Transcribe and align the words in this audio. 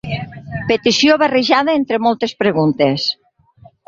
Petició 0.69 1.17
barrejada 1.23 1.75
entre 1.81 1.99
moltes 2.05 2.33
preguntes. 2.39 3.05